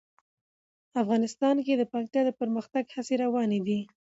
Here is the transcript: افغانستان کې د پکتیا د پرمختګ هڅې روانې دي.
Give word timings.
افغانستان 1.01 1.55
کې 1.65 1.73
د 1.77 1.83
پکتیا 1.91 2.21
د 2.25 2.29
پرمختګ 2.39 2.83
هڅې 2.95 3.15
روانې 3.23 3.59
دي. 3.67 3.79